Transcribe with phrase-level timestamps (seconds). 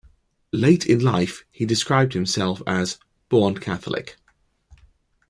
[0.51, 2.97] Late in life, he described himself as
[3.29, 4.15] "born Catholic".